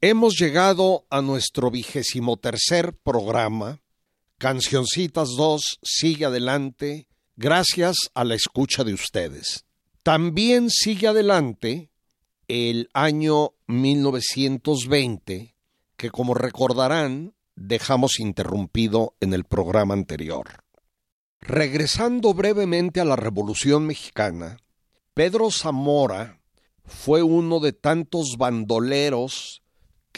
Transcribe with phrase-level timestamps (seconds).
[0.00, 3.80] Hemos llegado a nuestro vigésimo tercer programa.
[4.38, 9.64] Cancioncitas 2 sigue adelante gracias a la escucha de ustedes.
[10.04, 11.90] También sigue adelante
[12.46, 15.56] el año 1920,
[15.96, 20.62] que como recordarán dejamos interrumpido en el programa anterior.
[21.40, 24.58] Regresando brevemente a la Revolución Mexicana,
[25.12, 26.40] Pedro Zamora
[26.84, 29.64] fue uno de tantos bandoleros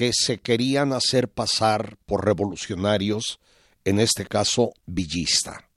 [0.00, 3.38] que se querían hacer pasar por revolucionarios,
[3.84, 5.68] en este caso villista,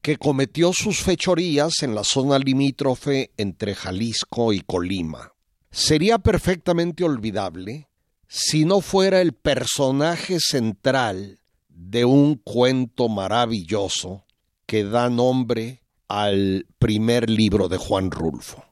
[0.00, 5.34] que cometió sus fechorías en la zona limítrofe entre Jalisco y Colima.
[5.70, 7.90] Sería perfectamente olvidable
[8.26, 14.24] si no fuera el personaje central de un cuento maravilloso
[14.64, 18.64] que da nombre al primer libro de Juan Rulfo,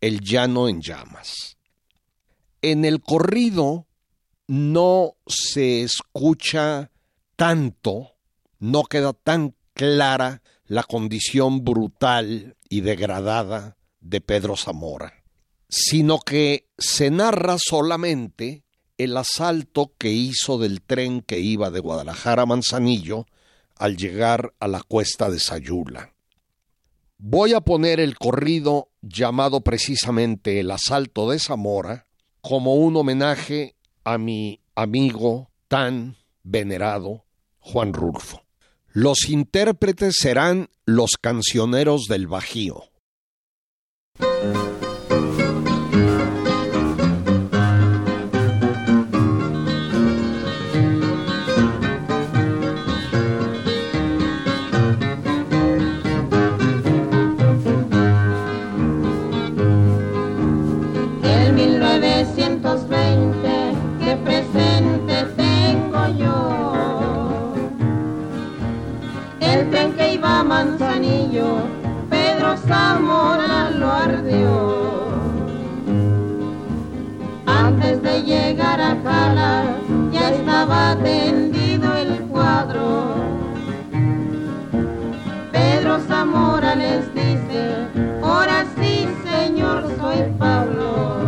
[0.00, 1.58] El llano en llamas.
[2.62, 3.86] En el corrido
[4.50, 6.90] no se escucha
[7.36, 8.16] tanto,
[8.58, 15.22] no queda tan clara la condición brutal y degradada de Pedro Zamora,
[15.68, 18.64] sino que se narra solamente
[18.98, 23.26] el asalto que hizo del tren que iba de Guadalajara a Manzanillo
[23.76, 26.12] al llegar a la cuesta de Sayula.
[27.18, 32.08] Voy a poner el corrido llamado precisamente El asalto de Zamora
[32.40, 37.24] como un homenaje a mi amigo tan venerado
[37.58, 38.42] Juan Rulfo.
[38.92, 42.89] Los intérpretes serán los cancioneros del Bajío.
[72.10, 75.08] Pedro Zamora lo ardió.
[77.46, 79.64] Antes de llegar a Jala
[80.12, 83.14] ya estaba tendido el cuadro.
[85.50, 87.86] Pedro Zamora les dice,
[88.22, 91.22] ahora sí señor soy Pablo.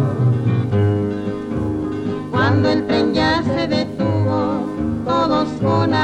[2.31, 4.67] Cuando el tren ya se detuvo,
[5.07, 5.95] todos con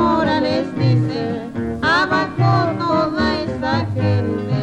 [0.00, 1.42] Zamora les dice,
[1.82, 4.62] abajo toda esa gente.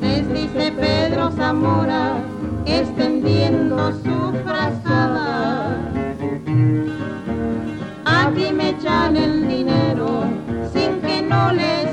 [0.00, 2.18] Les dice Pedro Zamora,
[2.64, 5.80] extendiendo su frazada.
[8.04, 10.22] Aquí me echan el dinero
[10.72, 11.85] sin que no les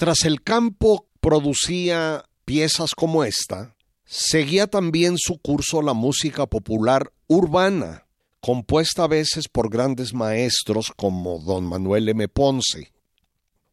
[0.00, 3.76] Mientras el campo producía piezas como esta,
[4.06, 8.06] Seguía también su curso la música popular urbana,
[8.40, 12.28] compuesta a veces por grandes maestros como don Manuel M.
[12.28, 12.94] Ponce.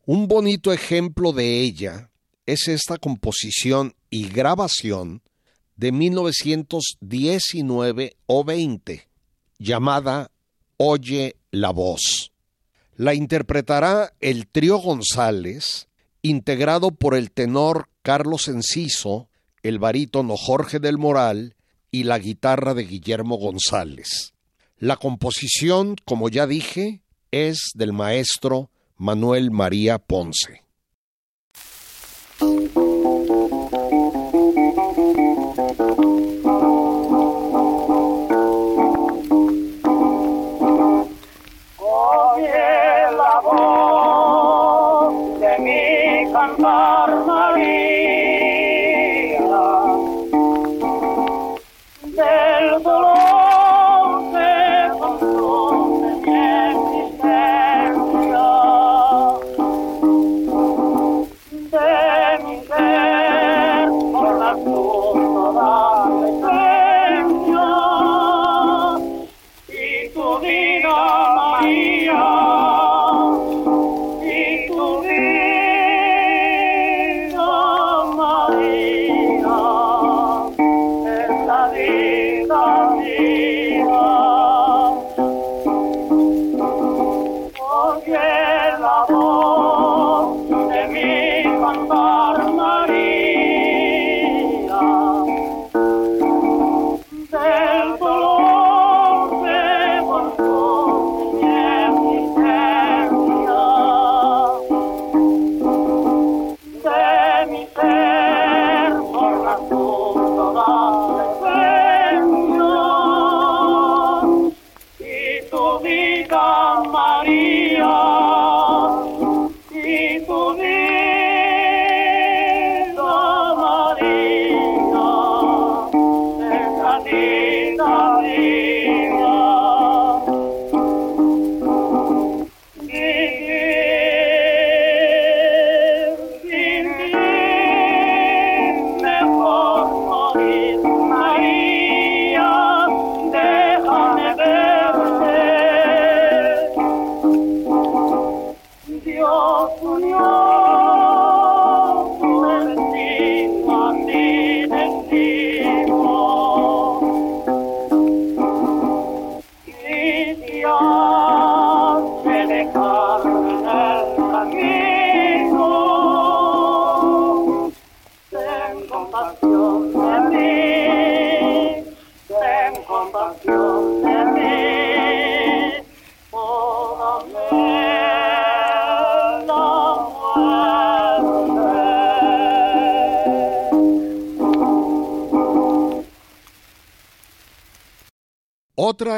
[0.06, 2.12] Un bonito ejemplo de ella
[2.46, 5.22] es esta composición y grabación
[5.78, 9.08] de 1919 o 20,
[9.60, 10.30] llamada
[10.76, 12.34] Oye la voz.
[12.98, 15.88] La interpretará el trío González,
[16.30, 19.30] integrado por el tenor Carlos Enciso,
[19.64, 21.56] el barítono Jorge del Moral
[21.92, 24.34] y la guitarra de Guillermo González.
[24.78, 27.02] La composición, como ya dije,
[27.32, 30.64] es del maestro Manuel María Ponce.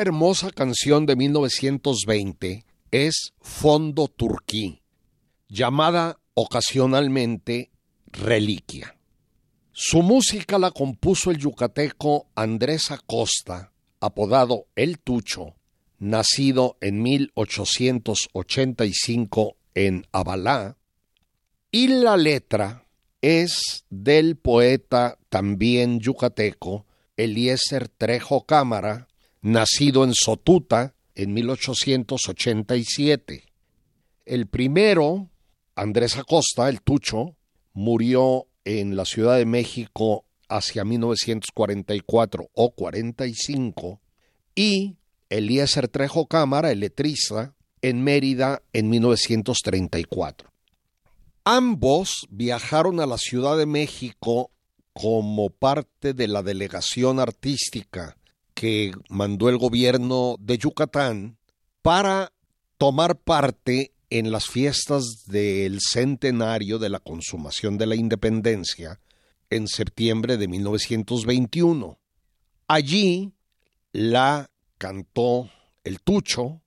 [0.02, 4.82] Hermosa canción de 1920 es Fondo Turquí,
[5.50, 7.70] llamada ocasionalmente
[8.08, 8.96] Reliquia.
[9.74, 15.58] Su música la compuso el yucateco Andrés Acosta, apodado El Tucho,
[15.98, 20.78] nacido en 1885 en Abalá,
[21.72, 22.86] y la letra
[23.22, 26.86] es del poeta también yucateco
[27.18, 29.09] Eliezer Trejo Cámara,
[29.42, 33.46] nacido en Sotuta en 1887.
[34.26, 35.30] El primero,
[35.76, 37.36] Andrés Acosta, el Tucho,
[37.74, 44.00] murió en la Ciudad de México hacia 1944 o 45
[44.56, 44.96] y
[45.30, 46.92] Eliezer Trejo Cámara, el
[47.82, 50.50] en Mérida en 1934.
[51.46, 54.52] Ambos viajaron a la Ciudad de México
[54.94, 58.18] como parte de la delegación artística
[58.60, 61.38] que mandó el gobierno de Yucatán
[61.82, 62.34] para
[62.78, 69.00] tomar parte en las fiestas del centenario de la consumación de la independencia
[69.50, 71.98] en septiembre de 1921.
[72.68, 73.32] Allí
[73.94, 75.50] la cantó
[75.86, 76.60] el Tucho,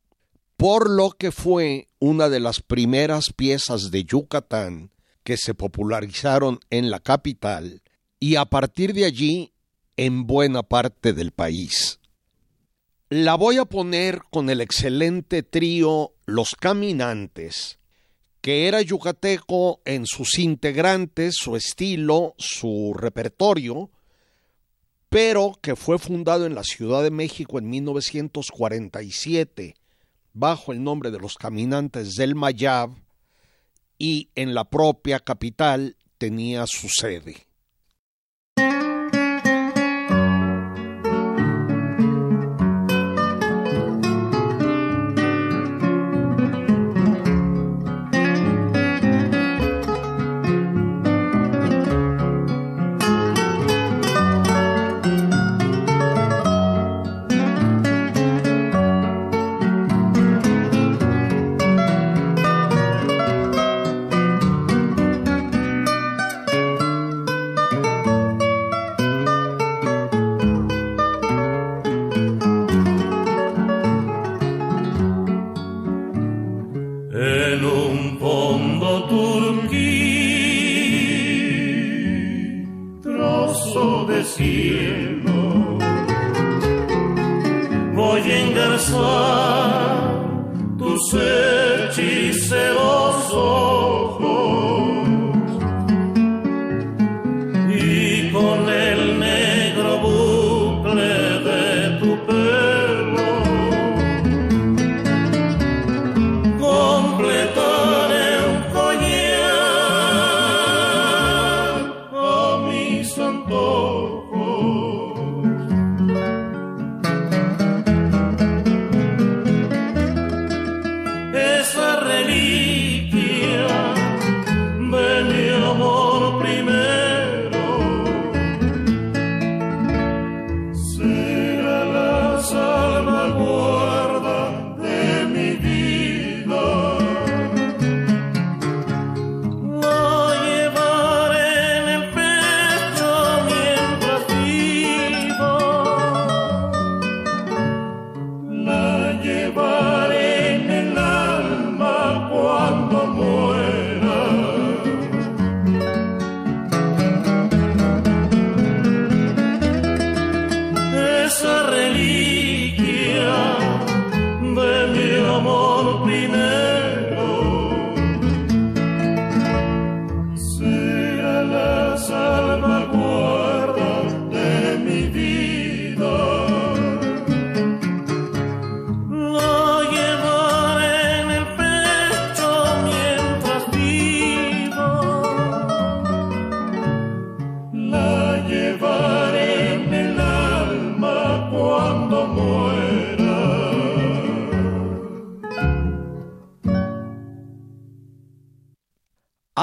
[0.56, 4.92] por lo que fue una de las primeras piezas de Yucatán
[5.24, 7.82] que se popularizaron en la capital
[8.18, 9.51] y a partir de allí
[9.96, 11.98] en buena parte del país.
[13.08, 17.78] La voy a poner con el excelente trío Los Caminantes,
[18.40, 23.90] que era yucateco en sus integrantes, su estilo, su repertorio,
[25.08, 29.74] pero que fue fundado en la Ciudad de México en 1947
[30.32, 32.90] bajo el nombre de los Caminantes del Mayab
[33.98, 37.46] y en la propia capital tenía su sede.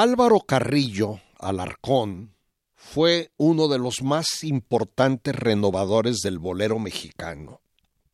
[0.02, 2.34] Álvaro Carrillo Alarcón
[2.74, 7.60] fue uno de los más importantes renovadores del bolero mexicano.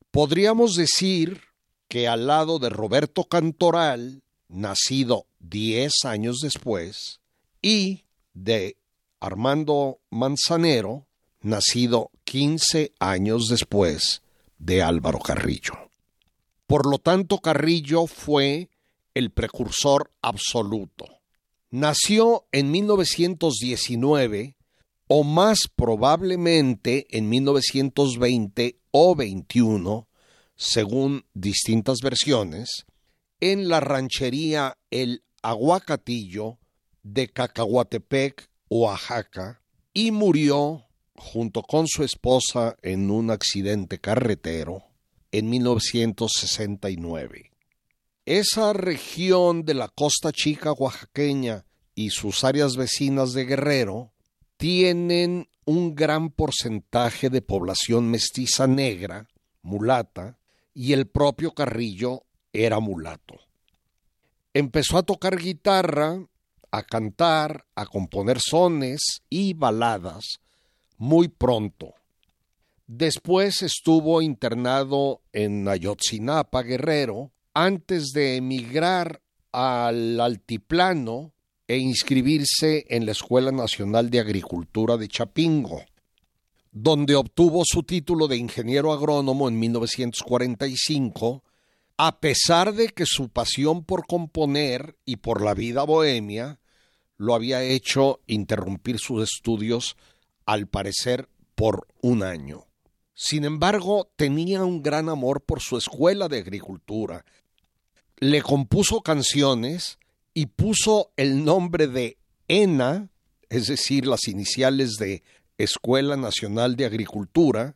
[0.09, 1.41] Podríamos decir
[1.87, 7.19] que al lado de Roberto Cantoral, nacido diez años después,
[7.61, 8.77] y de
[9.19, 11.05] Armando Manzanero,
[11.41, 14.23] nacido quince años después
[14.57, 15.91] de Álvaro Carrillo.
[16.65, 18.71] Por lo tanto, Carrillo fue
[19.13, 21.14] el precursor absoluto
[21.75, 24.55] nació en 1919
[25.07, 30.07] o más probablemente en 1920 o 21,
[30.55, 32.85] según distintas versiones,
[33.41, 36.59] en la ranchería El Aguacatillo
[37.03, 39.61] de Cacahuatepec, Oaxaca,
[39.93, 44.85] y murió junto con su esposa en un accidente carretero
[45.29, 47.51] en 1969.
[48.25, 51.63] Esa región de la costa chica oaxaqueña
[51.93, 54.13] y sus áreas vecinas de Guerrero
[54.57, 59.27] tienen un gran porcentaje de población mestiza negra,
[59.61, 60.39] mulata,
[60.73, 63.35] y el propio Carrillo era mulato.
[64.55, 66.25] Empezó a tocar guitarra,
[66.71, 70.39] a cantar, a componer sones y baladas
[70.97, 71.93] muy pronto.
[72.87, 79.21] Después estuvo internado en Ayotzinapa, Guerrero, antes de emigrar
[79.53, 81.33] al altiplano
[81.67, 85.81] e inscribirse en la Escuela Nacional de Agricultura de Chapingo,
[86.73, 91.43] donde obtuvo su título de ingeniero agrónomo en 1945,
[91.97, 96.59] a pesar de que su pasión por componer y por la vida bohemia
[97.15, 99.95] lo había hecho interrumpir sus estudios,
[100.45, 102.67] al parecer, por un año.
[103.13, 107.23] Sin embargo, tenía un gran amor por su escuela de agricultura
[108.17, 109.99] le compuso canciones
[110.33, 112.17] y puso el nombre de
[112.47, 113.09] ENA,
[113.49, 115.23] es decir, las iniciales de
[115.57, 117.75] Escuela Nacional de Agricultura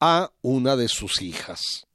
[0.00, 1.86] a una de sus hijas.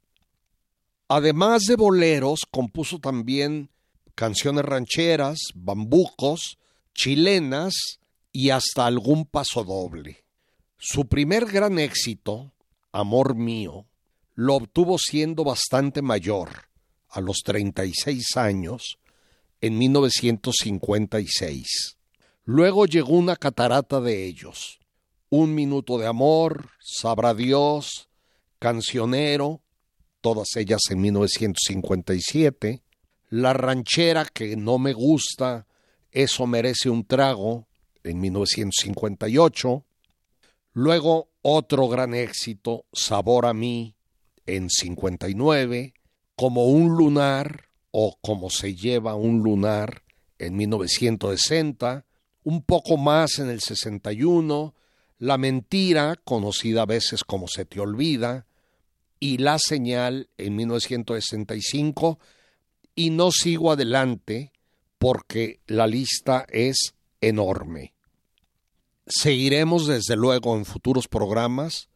[1.08, 3.70] Además de boleros, compuso también
[4.14, 6.58] canciones rancheras, bambucos,
[6.94, 7.74] chilenas
[8.32, 10.24] y hasta algún paso doble.
[10.78, 12.52] Su primer gran éxito,
[12.94, 13.86] Amor mío,
[14.34, 16.68] lo obtuvo siendo bastante mayor,
[17.12, 18.98] a los 36 años,
[19.60, 21.96] en 1956.
[22.44, 24.80] Luego llegó una catarata de ellos.
[25.30, 28.08] Un minuto de amor, Sabrá Dios,
[28.58, 29.62] Cancionero,
[30.20, 32.82] todas ellas en 1957.
[33.30, 35.66] La ranchera que no me gusta,
[36.10, 37.66] eso merece un trago,
[38.04, 39.84] en 1958.
[40.72, 43.94] Luego otro gran éxito, Sabor a mí,
[44.46, 45.94] en 59.
[46.36, 50.02] Como un lunar, o como se lleva un lunar,
[50.38, 52.04] en 1960.
[52.44, 54.74] Un poco más en el 61
[55.22, 58.44] la mentira, conocida a veces como Se te olvida,
[59.20, 62.18] y La señal en 1965,
[62.96, 64.50] y no sigo adelante
[64.98, 67.94] porque la lista es enorme.
[69.06, 71.88] Seguiremos desde luego en futuros programas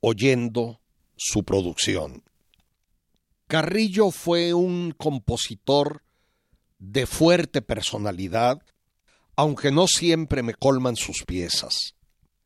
[0.00, 0.80] oyendo
[1.16, 2.24] su producción.
[3.48, 6.02] Carrillo fue un compositor
[6.78, 8.62] de fuerte personalidad,
[9.36, 11.96] aunque no siempre me colman sus piezas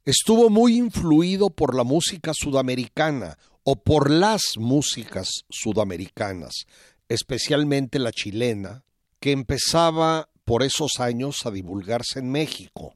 [0.05, 6.67] estuvo muy influido por la música sudamericana o por las músicas sudamericanas,
[7.09, 8.85] especialmente la chilena,
[9.21, 12.95] que empezaba por esos años a divulgarse en México.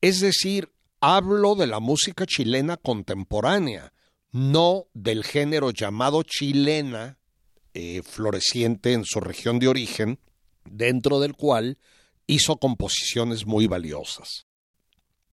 [0.00, 3.92] Es decir, hablo de la música chilena contemporánea,
[4.32, 7.18] no del género llamado chilena,
[7.74, 10.18] eh, floreciente en su región de origen,
[10.64, 11.78] dentro del cual
[12.26, 14.46] hizo composiciones muy valiosas.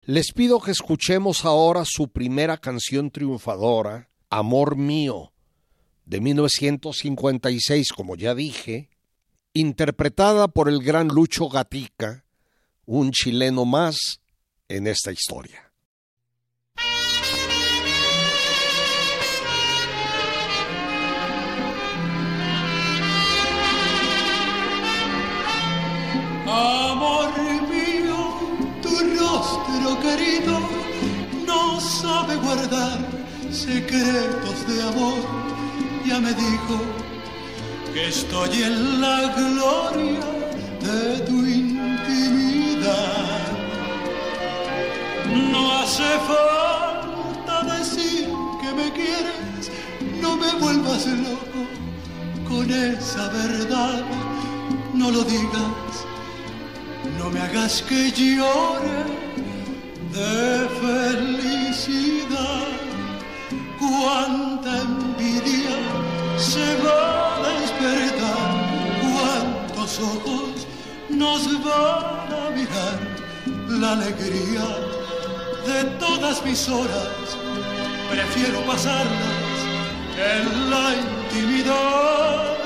[0.02, 5.32] Les pido que escuchemos ahora su primera canción triunfadora, Amor Mío,
[6.04, 8.88] de 1956, como ya dije,
[9.52, 12.24] interpretada por el gran Lucho Gatica,
[12.84, 14.20] un chileno más
[14.68, 15.65] en esta historia.
[31.46, 32.98] No sabe guardar
[33.50, 35.18] secretos de amor.
[36.04, 36.80] Ya me dijo
[37.92, 40.20] que estoy en la gloria
[40.80, 42.86] de tu intimidad.
[45.52, 48.28] No hace falta decir
[48.60, 49.70] que me quieres,
[50.20, 51.66] no me vuelvas loco
[52.48, 54.04] con esa verdad.
[54.94, 56.06] No lo digas,
[57.18, 59.25] no me hagas que llore
[60.16, 62.68] de felicidad.
[63.78, 65.76] Cuánta envidia
[66.38, 68.48] se va a despertar,
[69.04, 70.66] cuántos ojos
[71.10, 72.98] nos van a mirar.
[73.68, 74.66] La alegría
[75.66, 77.36] de todas mis horas,
[78.10, 79.58] prefiero pasarlas
[80.34, 82.56] en la intimidad.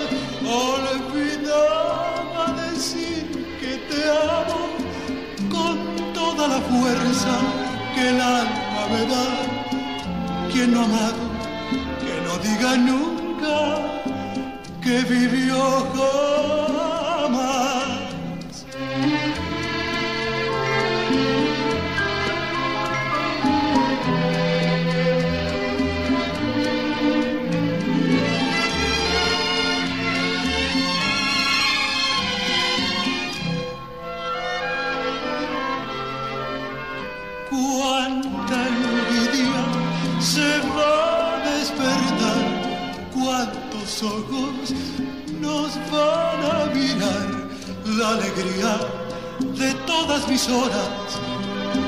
[0.69, 3.23] Olvidaba decir
[3.61, 4.80] que te amo
[6.49, 7.35] la fuerza
[7.95, 9.27] que el alma me da.
[10.53, 11.23] Quien no ha amado,
[12.01, 13.57] que no diga nunca
[14.83, 16.80] que vivió.
[44.03, 44.73] Ojos
[45.41, 47.29] nos van a mirar
[47.85, 48.79] la alegría
[49.59, 51.21] de todas mis horas.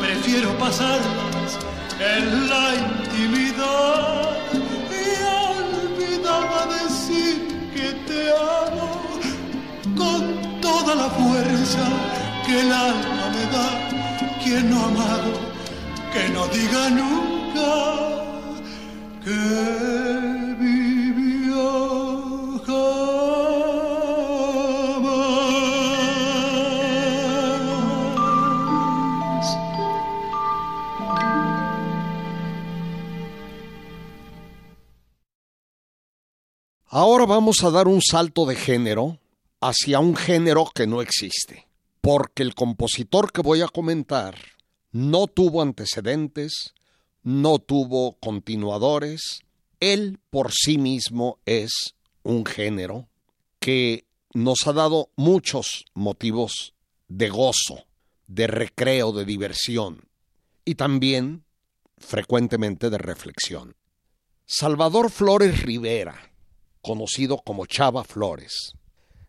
[0.00, 1.58] Prefiero pasarlas
[1.98, 4.30] en la intimidad
[4.90, 5.04] y
[5.48, 8.90] olvidaba decir que te amo
[9.96, 11.84] con toda la fuerza
[12.46, 13.68] que el alma me da.
[14.42, 15.32] Quien no ha amado,
[16.12, 17.32] que no diga nunca
[19.24, 20.21] que
[37.22, 39.20] Ahora vamos a dar un salto de género
[39.60, 41.68] hacia un género que no existe,
[42.00, 44.34] porque el compositor que voy a comentar
[44.90, 46.74] No tuvo antecedentes,
[47.22, 49.38] no tuvo continuadores,
[49.78, 53.06] él por sí mismo es un género
[53.60, 54.04] que
[54.34, 56.74] nos ha dado muchos motivos
[57.06, 57.86] de gozo,
[58.26, 60.08] de recreo, de diversión
[60.64, 61.44] y también
[61.98, 63.76] frecuentemente de reflexión.
[64.44, 66.31] Salvador Flores Rivera,
[66.82, 68.74] conocido como Chava Flores,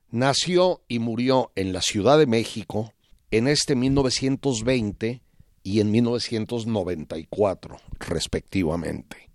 [0.09, 2.93] nació y murió en la Ciudad de México
[3.31, 5.21] en este 1920
[5.63, 9.29] y en 1994, respectivamente.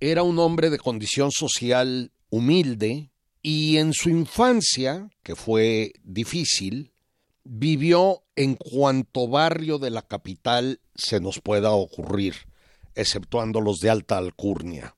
[0.00, 3.10] Era un hombre de condición social humilde
[3.42, 6.92] y en su infancia, que fue difícil,
[7.44, 12.34] vivió en cuanto barrio de la capital se nos pueda ocurrir,
[12.94, 14.96] exceptuando los de alta alcurnia.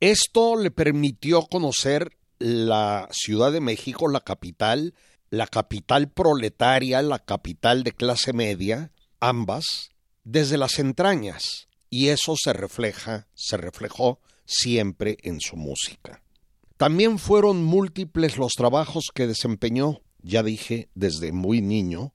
[0.00, 4.94] Esto le permitió conocer la Ciudad de México, la capital,
[5.30, 9.90] la capital proletaria, la capital de clase media, ambas,
[10.22, 16.22] desde las entrañas, y eso se refleja, se reflejó siempre en su música.
[16.76, 22.14] También fueron múltiples los trabajos que desempeñó, ya dije, desde muy niño,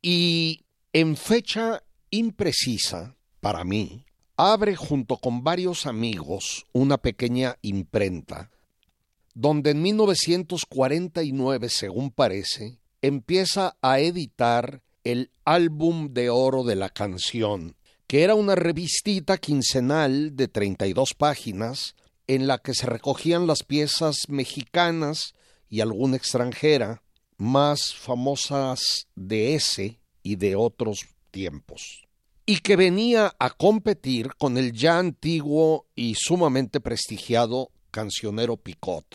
[0.00, 0.64] y
[0.94, 8.50] en fecha imprecisa, para mí, abre junto con varios amigos una pequeña imprenta,
[9.34, 17.76] donde en 1949, según parece, empieza a editar el álbum de oro de la canción,
[18.06, 21.94] que era una revistita quincenal de 32 páginas
[22.26, 25.34] en la que se recogían las piezas mexicanas
[25.68, 27.02] y alguna extranjera
[27.36, 32.03] más famosas de ese y de otros tiempos,
[32.46, 39.06] y que venía a competir con el ya antiguo y sumamente prestigiado cancionero Picot.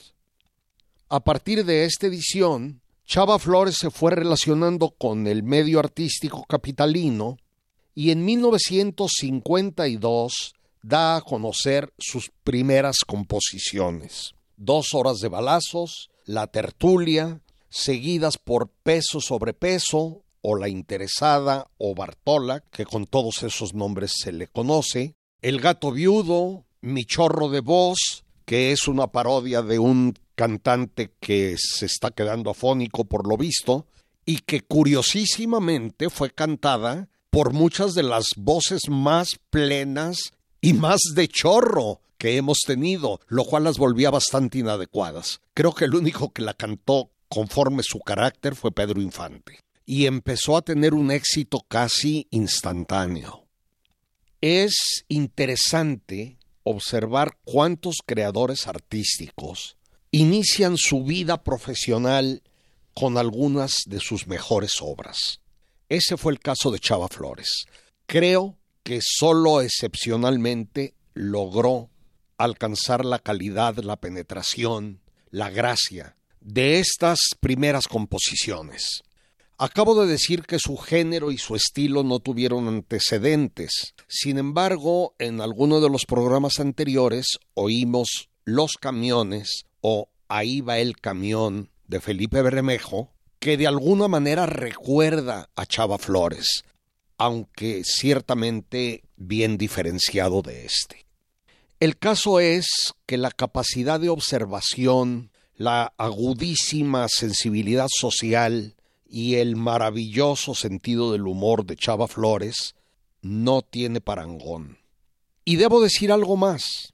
[1.10, 7.38] A partir de esta edición, Chava Flores se fue relacionando con el medio artístico capitalino
[7.96, 14.34] y en 1952 da a conocer sus primeras composiciones.
[14.58, 21.96] Dos horas de balazos, La tertulia, seguidas por Peso sobre Peso, o La Interesada, o
[21.96, 27.62] Bartola, que con todos esos nombres se le conoce, El Gato Viudo, Mi Chorro de
[27.62, 33.38] Voz, que es una parodia de un cantante que se está quedando afónico por lo
[33.38, 33.88] visto,
[34.26, 41.28] y que curiosísimamente fue cantada por muchas de las voces más plenas y más de
[41.28, 45.42] chorro que hemos tenido, lo cual las volvía bastante inadecuadas.
[45.54, 50.56] Creo que el único que la cantó conforme su carácter fue Pedro Infante, y empezó
[50.56, 53.48] a tener un éxito casi instantáneo.
[54.40, 59.78] Es interesante observar cuántos creadores artísticos
[60.12, 62.44] inician su vida profesional
[62.94, 65.42] con algunas de sus mejores obras.
[65.90, 67.66] Ese fue el caso de Chava Flores.
[68.06, 71.90] Creo que solo excepcionalmente logró
[72.38, 79.02] alcanzar la calidad, la penetración, la gracia de estas primeras composiciones.
[79.62, 83.94] Acabo de decir que su género y su estilo no tuvieron antecedentes.
[84.08, 90.96] Sin embargo, en alguno de los programas anteriores oímos Los camiones o Ahí va el
[90.96, 96.64] camión de Felipe Bermejo, que de alguna manera recuerda a Chava Flores,
[97.18, 101.06] aunque ciertamente bien diferenciado de este.
[101.82, 108.76] El caso es que la capacidad de observación, la agudísima sensibilidad social
[109.10, 112.76] y el maravilloso sentido del humor de Chava Flores
[113.22, 114.78] no tiene parangón.
[115.44, 116.94] Y debo decir algo más.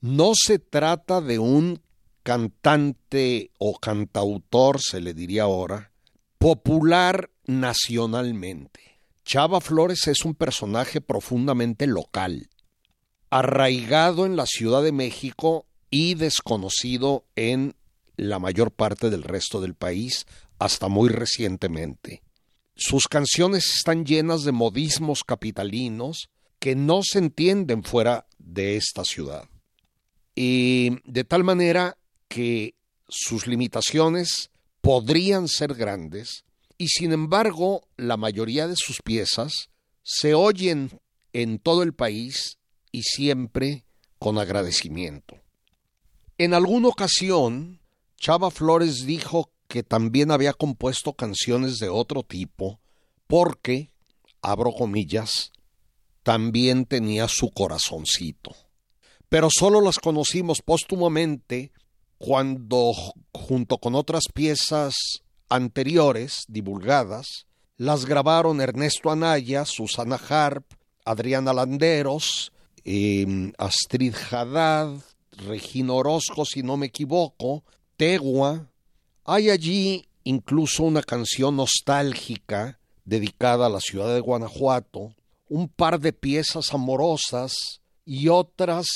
[0.00, 1.80] No se trata de un
[2.22, 5.92] cantante o cantautor, se le diría ahora,
[6.38, 9.00] popular nacionalmente.
[9.24, 12.50] Chava Flores es un personaje profundamente local,
[13.30, 17.74] arraigado en la Ciudad de México y desconocido en
[18.16, 20.26] la mayor parte del resto del país
[20.58, 22.22] hasta muy recientemente.
[22.74, 29.48] Sus canciones están llenas de modismos capitalinos que no se entienden fuera de esta ciudad.
[30.34, 31.96] Y de tal manera
[32.28, 32.74] que
[33.08, 36.44] sus limitaciones podrían ser grandes
[36.78, 39.70] y sin embargo la mayoría de sus piezas
[40.02, 41.00] se oyen
[41.32, 42.58] en todo el país
[42.92, 43.84] y siempre
[44.18, 45.36] con agradecimiento.
[46.38, 47.80] En alguna ocasión,
[48.16, 52.80] Chava Flores dijo que también había compuesto canciones de otro tipo
[53.26, 53.90] porque,
[54.40, 55.52] abro comillas,
[56.22, 58.54] también tenía su corazoncito.
[59.28, 61.72] Pero solo las conocimos póstumamente
[62.18, 62.92] cuando,
[63.32, 64.94] junto con otras piezas
[65.48, 67.46] anteriores, divulgadas,
[67.78, 70.64] Las grabaron Ernesto Anaya, Susana Harp,
[71.04, 72.50] Adriana Landeros,
[72.84, 74.96] em, Astrid Haddad,
[75.32, 77.64] Regina Orozco, si no me equivoco,
[77.98, 78.70] Tegua.
[79.28, 85.14] Hay allí incluso una canción nostálgica dedicada a la ciudad de Guanajuato,
[85.48, 88.86] un par de piezas amorosas y otras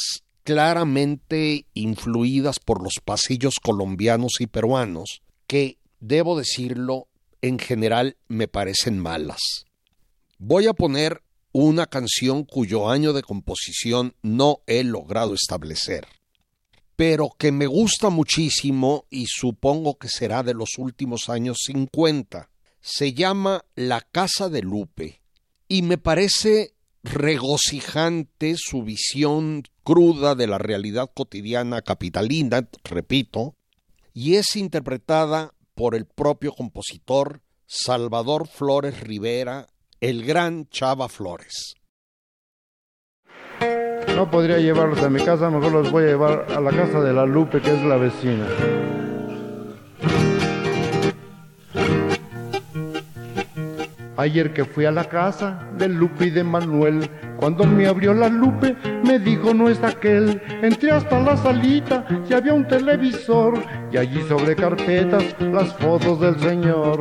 [0.44, 7.08] claramente influidas por los pasillos colombianos y peruanos, que, debo decirlo,
[7.42, 9.66] en general me parecen malas.
[10.38, 16.06] Voy a poner una canción cuyo año de composición no he logrado establecer,
[17.00, 22.50] pero que me gusta muchísimo y supongo que será de los últimos años 50.
[22.82, 25.22] Se llama La Casa de Lupe
[25.66, 33.56] y me parece regocijante su visión cruda de la realidad cotidiana capitalina, repito,
[34.12, 39.68] y es interpretada por el propio compositor Salvador Flores Rivera,
[40.02, 41.76] el gran Chava Flores.
[44.16, 47.12] No podría llevarlos a mi casa, mejor los voy a llevar a la casa de
[47.12, 48.46] la Lupe, que es la vecina.
[54.16, 58.28] Ayer que fui a la casa de Lupe y de Manuel, cuando me abrió la
[58.28, 60.42] Lupe, me dijo no es aquel.
[60.60, 63.54] Entré hasta la salita y había un televisor
[63.90, 67.00] y allí sobre carpetas las fotos del señor.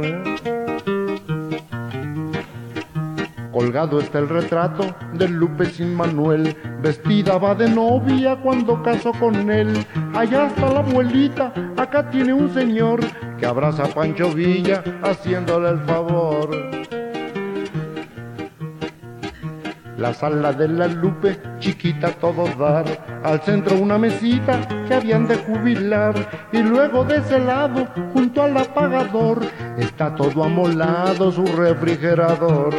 [3.60, 9.52] Colgado está el retrato de Lupe sin Manuel, vestida va de novia cuando casó con
[9.52, 9.86] él.
[10.16, 13.02] Allá está la abuelita, acá tiene un señor
[13.38, 16.52] que abraza a Pancho Villa haciéndole el favor.
[19.98, 22.86] La sala de la Lupe, chiquita todo dar,
[23.26, 26.16] al centro una mesita que habían de jubilar,
[26.54, 29.42] y luego de ese lado, junto al apagador,
[29.78, 32.74] está todo amolado su refrigerador.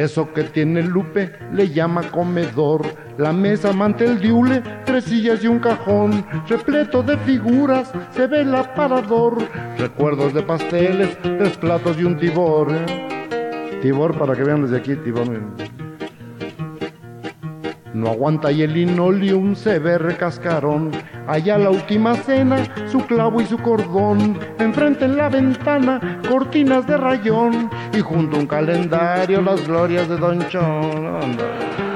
[0.00, 2.86] Eso que tiene Lupe le llama comedor.
[3.18, 6.24] La mesa, mantel diule, tres sillas y un cajón.
[6.48, 9.36] Repleto de figuras, se ve el aparador.
[9.76, 12.72] Recuerdos de pasteles, tres platos y un tibor.
[13.82, 15.28] Tibor para que vean desde aquí, tibor.
[17.92, 20.92] No aguanta y el linoleum se ve recascarón.
[21.26, 24.38] Allá la última cena, su clavo y su cordón.
[24.58, 27.70] Enfrente en la ventana, cortinas de rayón.
[27.92, 31.89] Y junto a un calendario, las glorias de Don Chon.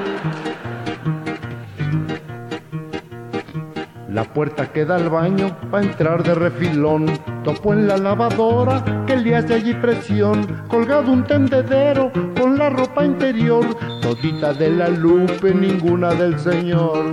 [4.15, 7.05] La puerta que da al baño pa' entrar de refilón.
[7.43, 10.63] Topo en la lavadora que le hace allí presión.
[10.69, 13.65] Colgado un tendedero con la ropa interior.
[14.01, 17.11] Todita de la lupe, ninguna del señor.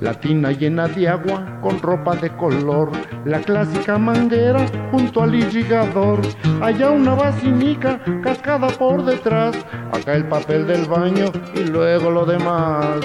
[0.00, 2.90] La tina llena de agua con ropa de color,
[3.24, 6.20] la clásica manguera junto al irrigador,
[6.60, 9.56] allá una basinica cascada por detrás,
[9.92, 12.98] acá el papel del baño y luego lo demás.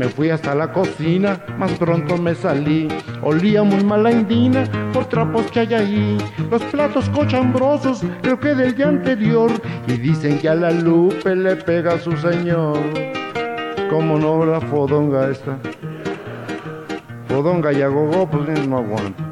[0.00, 2.88] Me fui hasta la cocina, más pronto me salí.
[3.20, 6.18] Olía muy mala indina por trapos que hay ahí.
[6.50, 9.50] Los platos cochambrosos, creo que del día anterior.
[9.86, 12.78] Y dicen que a la Lupe le pega a su señor.
[13.90, 15.58] Como no la fodonga esta.
[17.28, 19.22] Fodonga y agogó, pues no aguanto.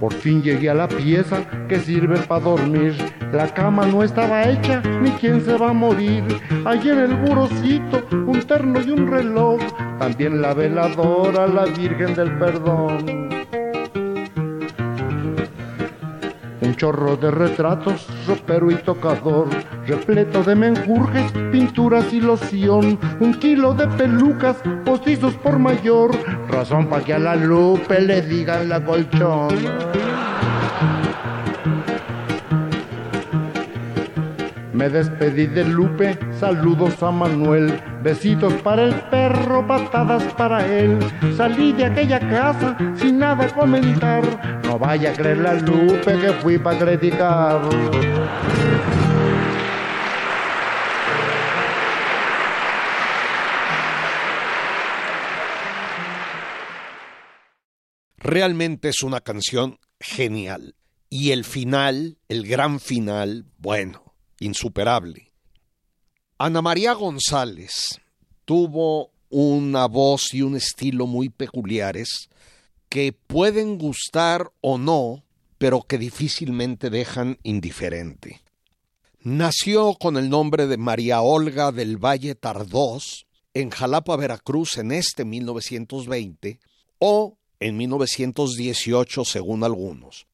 [0.00, 2.94] Por fin llegué a la pieza que sirve para dormir.
[3.32, 6.24] La cama no estaba hecha, ni quién se va a morir.
[6.64, 9.60] Allí en el burocito, un terno y un reloj.
[10.00, 13.30] También la veladora, la Virgen del Perdón.
[16.60, 19.48] Un chorro de retratos, ropero y tocador,
[19.86, 26.10] repleto de menjurjes, pinturas y loción, un kilo de pelucas, postizos por mayor,
[26.48, 29.54] razón para que a la Lupe le digan la colchón.
[34.80, 40.98] Me despedí de Lupe, saludos a Manuel, besitos para el perro, patadas para él.
[41.36, 44.24] Salí de aquella casa sin nada comentar,
[44.64, 47.60] no vaya a creer la Lupe que fui para criticar.
[58.16, 60.74] Realmente es una canción genial.
[61.10, 64.09] Y el final, el gran final, bueno,
[64.40, 65.30] insuperable.
[66.38, 68.00] Ana María González
[68.44, 72.28] tuvo una voz y un estilo muy peculiares
[72.88, 75.22] que pueden gustar o no,
[75.58, 78.40] pero que difícilmente dejan indiferente.
[79.22, 85.24] Nació con el nombre de María Olga del Valle Tardós en Jalapa, Veracruz, en este
[85.24, 86.58] 1920
[86.98, 90.26] o en 1918, según algunos.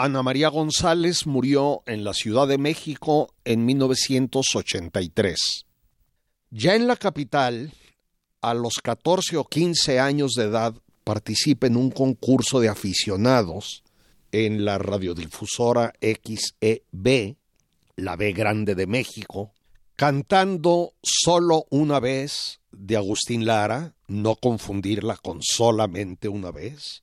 [0.00, 5.66] Ana María González murió en la Ciudad de México en 1983.
[6.50, 7.72] Ya en la capital,
[8.40, 13.82] a los 14 o 15 años de edad, participa en un concurso de aficionados
[14.30, 17.34] en la radiodifusora XEB,
[17.96, 19.50] la B Grande de México,
[19.96, 27.02] cantando solo una vez de Agustín Lara, no confundirla con solamente una vez,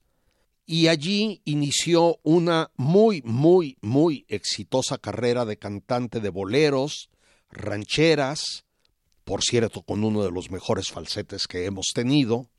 [0.66, 7.10] y allí inició una muy, muy, muy exitosa carrera de cantante de boleros,
[7.52, 8.66] rancheras,
[9.24, 12.50] por cierto, con uno de los mejores falsetes que hemos tenido,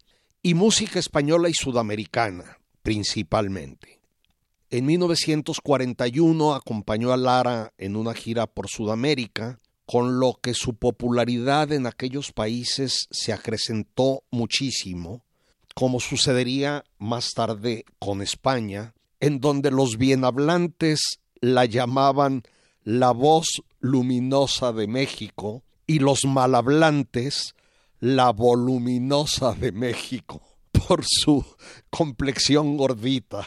[0.42, 4.00] y música española y sudamericana, principalmente.
[4.70, 11.72] En 1941 acompañó a Lara en una gira por Sudamérica, con lo que su popularidad
[11.72, 15.24] en aquellos países se acrecentó muchísimo,
[15.78, 22.44] como sucedería más tarde con España, en donde los bienhablantes la llamaban
[22.82, 23.46] la voz
[23.80, 27.54] luminosa de México y los malhablantes
[28.00, 30.40] la voluminosa de México
[30.72, 31.44] por su
[31.90, 33.46] complexión gordita.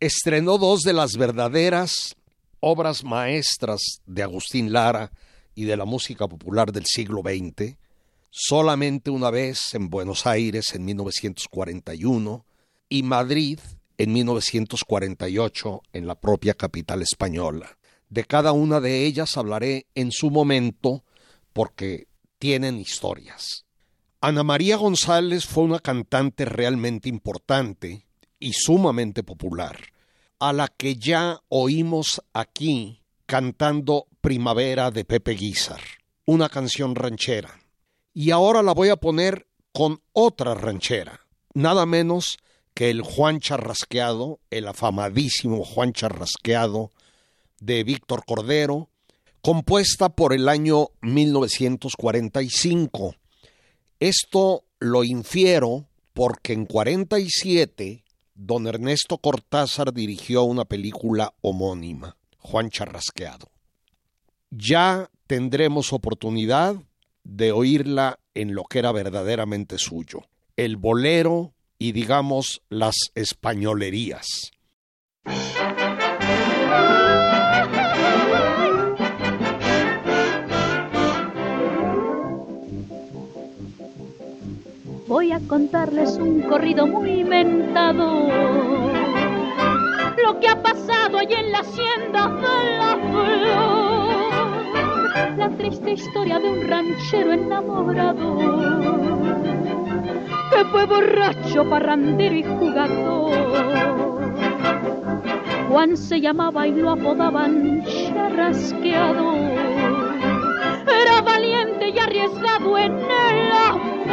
[0.00, 2.16] Estrenó dos de las verdaderas
[2.60, 5.12] obras maestras de Agustín Lara
[5.54, 7.76] y de la música popular del siglo XX,
[8.34, 12.46] solamente una vez en Buenos Aires en 1941
[12.88, 13.60] y Madrid
[13.98, 17.76] en 1948 en la propia capital española.
[18.08, 21.04] De cada una de ellas hablaré en su momento
[21.52, 23.66] porque tienen historias.
[24.22, 28.06] Ana María González fue una cantante realmente importante
[28.40, 29.78] y sumamente popular,
[30.38, 35.80] a la que ya oímos aquí cantando Primavera de Pepe Guizar,
[36.24, 37.61] una canción ranchera
[38.14, 41.20] y ahora la voy a poner con otra ranchera,
[41.54, 42.36] nada menos
[42.74, 46.90] que el Juan Charrasqueado, el afamadísimo Juan Charrasqueado
[47.60, 48.88] de Víctor Cordero,
[49.40, 53.14] compuesta por el año 1945.
[54.00, 63.48] Esto lo infiero porque en 47 don Ernesto Cortázar dirigió una película homónima, Juan Charrasqueado.
[64.50, 66.76] Ya tendremos oportunidad
[67.24, 70.22] de oírla en lo que era verdaderamente suyo,
[70.56, 74.52] el bolero y digamos las españolerías.
[85.08, 88.28] Voy a contarles un corrido muy inventado.
[90.24, 93.81] Lo que ha pasado allí en la hacienda de la flor
[95.36, 98.38] la triste historia de un ranchero enamorado
[100.50, 103.32] que fue borracho, parrandero y jugador.
[105.68, 109.34] Juan se llamaba y lo apodaban charrasqueado.
[111.02, 114.12] Era valiente y arriesgado en el amor.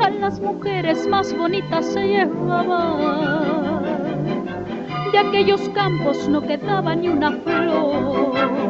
[0.00, 3.80] A las mujeres más bonitas se llevaba.
[5.12, 8.69] De aquellos campos no quedaba ni una flor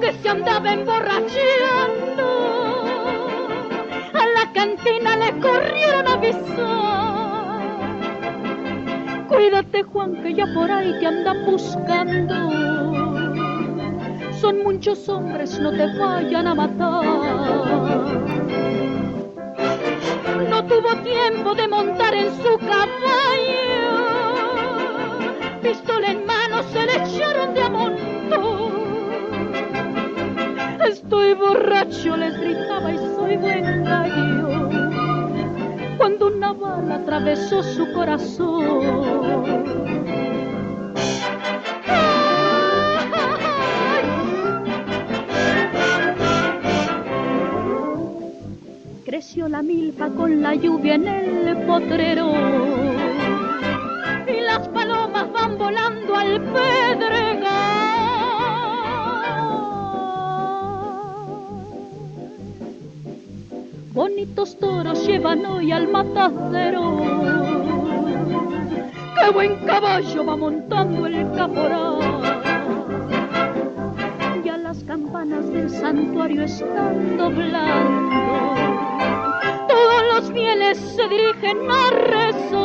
[0.00, 2.26] que se andaba emborrachando,
[4.14, 6.52] a la cantina le corrieron a avisar.
[9.28, 12.34] Cuídate Juan que ya por ahí te andan buscando.
[14.40, 17.04] Son muchos hombres, no te vayan a matar.
[20.48, 23.21] No tuvo tiempo de montar en su caballo.
[30.92, 34.68] Estoy borracho, les gritaba y soy buen gallo.
[35.96, 39.64] Cuando una bala atravesó su corazón.
[49.06, 52.32] Creció la milpa con la lluvia en el potrero
[54.26, 56.91] y las palomas van volando al pedregal.
[64.22, 66.96] benditos toros llevan hoy al matadero.
[69.18, 71.98] ¡Qué buen caballo va montando el caporal!
[74.44, 78.54] Ya las campanas del santuario están doblando.
[79.66, 82.62] Todos los fieles se dirigen a rezar.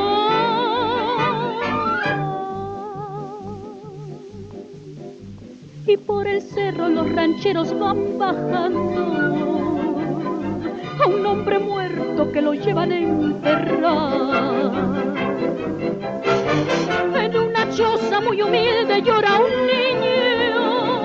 [5.88, 9.47] Y por el cerro los rancheros van bajando
[11.04, 14.72] a un hombre muerto que lo llevan a enterrar.
[17.16, 20.98] En una choza muy humilde llora un niño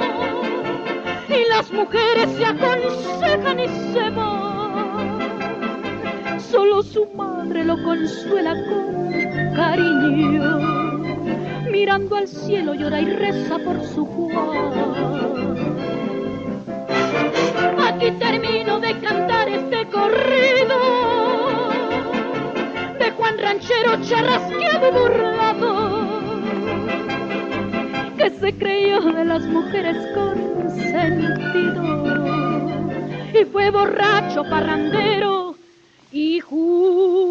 [1.29, 5.21] y las mujeres se aconsejan y se van.
[6.41, 10.59] Solo su madre lo consuela con cariño,
[11.71, 15.33] mirando al cielo llora y reza por su Juan.
[17.87, 18.52] Aquí termino
[18.83, 20.79] de cantar este corrido
[22.99, 26.11] de Juan Ranchero charrasqueado y burlado
[28.17, 31.83] que se creyó de las mujeres con sentido
[33.41, 35.55] y fue borracho, parrandero
[36.11, 37.22] y jugador.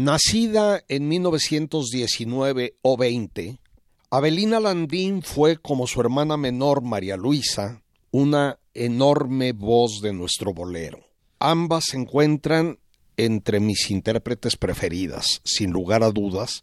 [0.00, 3.58] Nacida en 1919 o 20,
[4.10, 7.82] Abelina Landín fue, como su hermana menor María Luisa,
[8.12, 11.00] una enorme voz de nuestro bolero.
[11.40, 12.78] Ambas se encuentran
[13.16, 16.62] entre mis intérpretes preferidas, sin lugar a dudas,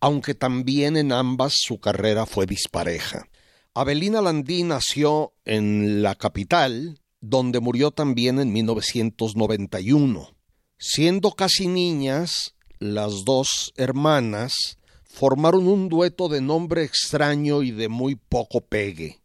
[0.00, 3.28] aunque también en ambas su carrera fue dispareja.
[3.74, 10.34] Abelina Landín nació en la capital, donde murió también en 1991.
[10.78, 18.16] Siendo casi niñas, las dos hermanas formaron un dueto de nombre extraño y de muy
[18.16, 19.20] poco pegue,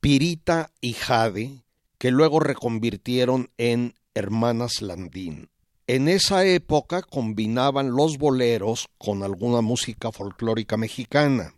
[0.00, 1.62] Pirita y Jade,
[1.98, 5.50] que luego reconvirtieron en Hermanas Landín.
[5.86, 11.54] En esa época combinaban los boleros con alguna música folclórica mexicana.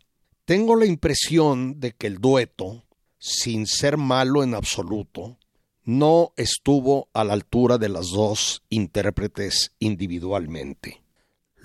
[0.47, 2.83] Tengo la impresión de que el dueto,
[3.21, 5.39] sin ser malo en absoluto,
[5.85, 11.04] no estuvo a la altura de las dos intérpretes individualmente.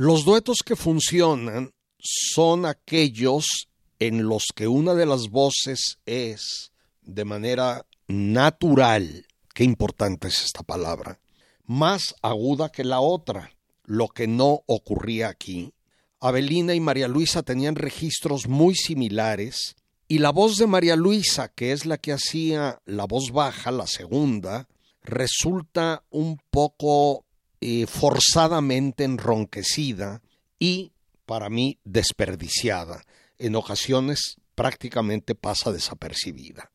[0.02, 3.68] Los duetos que funcionan son aquellos
[4.00, 6.72] en los que una de las voces es
[7.02, 11.20] de manera natural, qué importante es esta palabra,
[11.66, 13.52] más aguda que la otra,
[13.84, 15.74] lo que no ocurría aquí.
[16.22, 19.76] Abelina y María Luisa tenían registros muy similares
[20.08, 23.86] y la voz de María Luisa, que es la que hacía la voz baja, la
[23.86, 24.70] segunda,
[25.04, 27.26] resulta un poco
[27.62, 30.22] eh, forzadamente enronquecida
[30.60, 30.92] y,
[31.26, 33.04] para mí, desperdiciada.
[33.38, 36.72] En ocasiones prácticamente pasa desapercibida.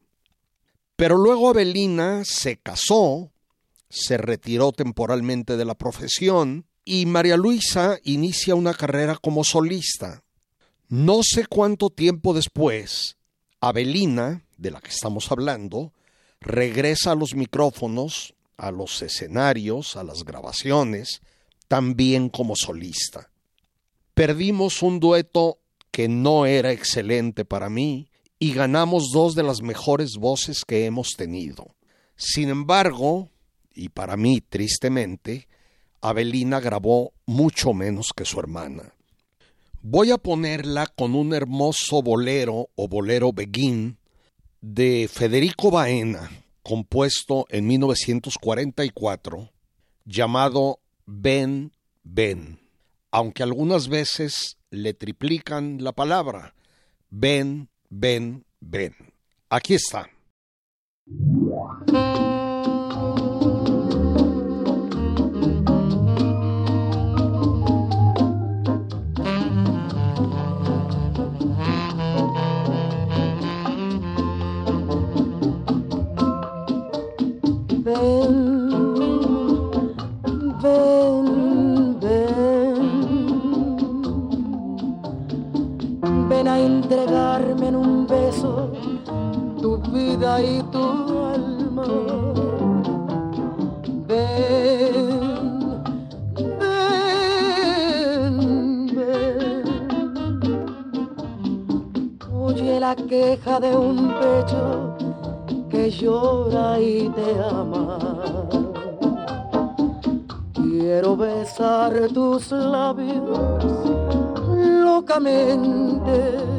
[0.97, 3.33] Pero luego Abelina se casó,
[3.91, 10.23] se retiró temporalmente de la profesión y María Luisa inicia una carrera como solista.
[10.89, 13.17] No sé cuánto tiempo después,
[13.61, 15.93] Abelina, de la que estamos hablando,
[16.41, 21.21] regresa a los micrófonos a los escenarios, a las grabaciones,
[21.69, 23.31] también como solista.
[24.15, 25.59] Perdimos un dueto
[25.91, 31.11] que no era excelente para mí y ganamos dos de las mejores voces que hemos
[31.17, 31.75] tenido.
[32.17, 33.31] Sin embargo,
[33.75, 35.49] y para mí tristemente,
[36.01, 38.93] Abelina grabó mucho menos que su hermana.
[39.83, 43.99] Voy a ponerla con un hermoso bolero o bolero beguín
[44.61, 46.31] de Federico Baena,
[46.65, 49.53] compuesto en 1944,
[50.05, 52.59] llamado Ben Ben,
[53.13, 56.55] aunque algunas veces le triplican la palabra
[57.11, 58.95] Ben Ben Ben.
[59.51, 60.11] Aquí está.
[86.95, 88.71] Entregarme en un beso
[89.61, 91.87] tu vida y tu alma.
[94.07, 95.19] Ven,
[98.29, 99.65] ven, ven.
[102.33, 104.97] Oye la queja de un pecho
[105.69, 107.99] que llora y te ama.
[110.53, 113.65] Quiero besar tus labios
[114.85, 116.54] locamente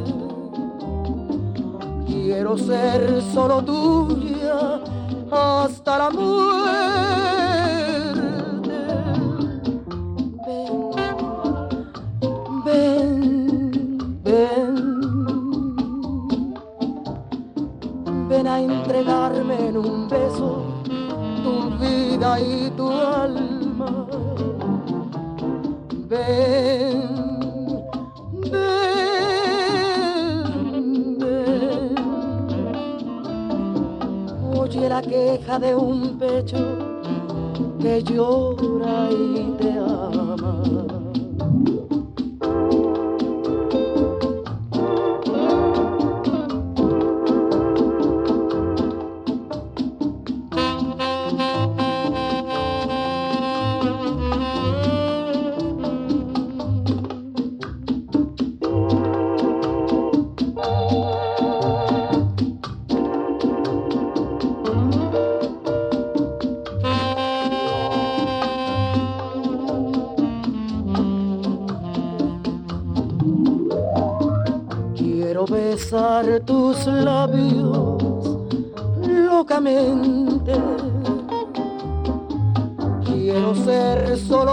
[2.27, 4.81] Quiero ser solo tuya
[5.31, 6.33] hasta la muerte.
[12.65, 14.73] Ven, ven, ven.
[18.27, 20.63] Ven a entregarme en un beso
[21.43, 23.44] tu vida y tu alma.
[35.45, 36.57] De un pecho
[37.79, 39.64] que llora y te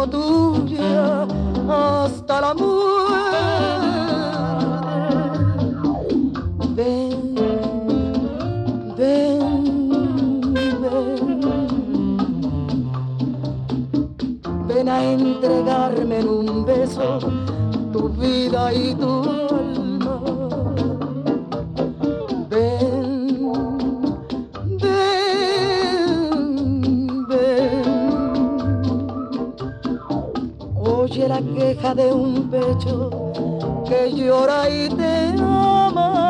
[0.06, 1.26] tuya
[1.68, 3.02] hasta la muerte.
[6.74, 9.62] Ven, ven, ven.
[14.66, 17.18] Ven a entregarme en un beso
[17.92, 19.51] tu vida y tu
[31.32, 33.10] la queja de un pecho
[33.88, 36.28] que llora y te ama.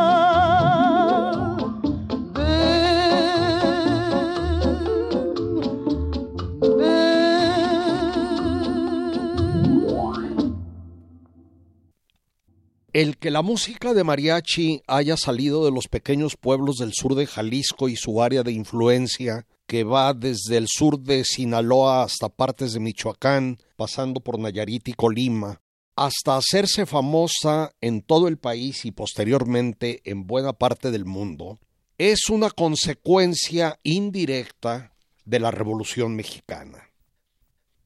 [12.93, 17.27] El que la música de mariachi haya salido de los pequeños pueblos del sur de
[17.27, 22.75] Jalisco y su área de influencia, que va desde el sur de Sinaloa hasta partes
[22.75, 25.63] de Michoacán, pasando por Nayarit y Colima,
[25.97, 31.59] hasta hacerse famosa en todo el país y posteriormente en buena parte del mundo,
[31.97, 34.93] es una consecuencia indirecta
[35.25, 36.91] de la Revolución Mexicana.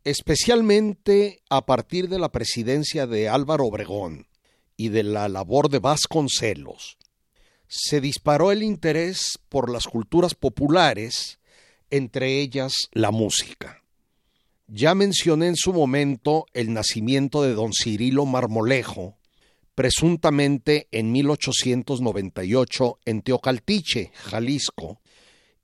[0.03, 4.27] Especialmente a partir de la presidencia de Álvaro Obregón,
[4.77, 6.99] y de la labor de Vasconcelos,
[7.69, 11.36] se disparó el interés por las culturas populares,
[11.91, 13.83] entre ellas la música.
[14.69, 19.17] Ya mencioné en su momento el nacimiento de don Cirilo Marmolejo,
[19.75, 25.01] presuntamente en 1898 en Teocaltiche, Jalisco,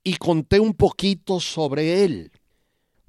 [0.03, 2.31] y conté un poquito sobre él.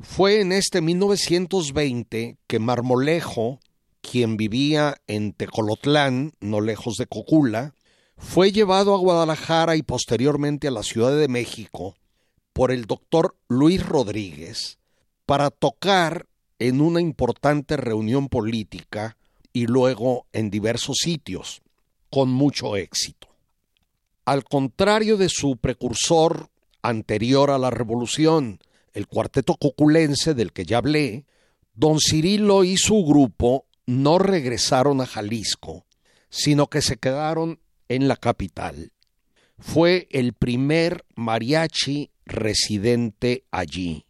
[0.00, 3.60] Fue en este 1920 que Marmolejo
[4.04, 7.74] quien vivía en Tecolotlán, no lejos de Cocula,
[8.16, 11.96] fue llevado a Guadalajara y posteriormente a la Ciudad de México
[12.54, 14.78] por el doctor Luis Rodríguez
[15.26, 16.26] para tocar
[16.58, 19.18] en una importante reunión política
[19.52, 21.62] y luego en diversos sitios,
[22.10, 23.28] con mucho éxito.
[24.24, 26.48] Al contrario de su precursor
[26.80, 28.60] anterior a la revolución,
[28.92, 31.26] el cuarteto coculense del que ya hablé,
[31.74, 35.84] don Cirilo y su grupo no regresaron a Jalisco,
[36.30, 38.92] sino que se quedaron en la capital.
[39.58, 44.06] Fue el primer mariachi residente allí.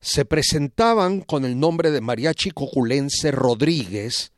[0.00, 4.32] Se presentaban con el nombre de Mariachi Coculense Rodríguez,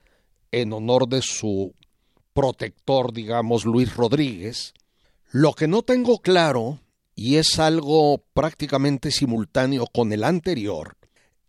[0.50, 1.74] en honor de su
[2.32, 4.72] protector, digamos, Luis Rodríguez.
[5.30, 6.78] Lo que no tengo claro,
[7.14, 10.96] y es algo prácticamente simultáneo con el anterior,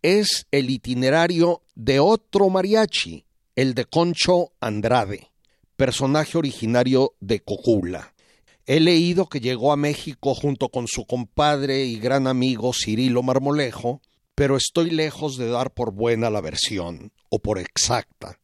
[0.02, 5.30] es el itinerario de otro mariachi, el de Concho Andrade,
[5.76, 8.12] personaje originario de Cocula.
[8.72, 14.00] He leído que llegó a México junto con su compadre y gran amigo Cirilo Marmolejo,
[14.36, 18.38] pero estoy lejos de dar por buena la versión, o por exacta.